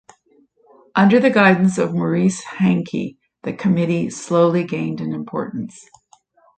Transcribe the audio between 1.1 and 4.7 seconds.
the guidance of Maurice Hankey, the Committee slowly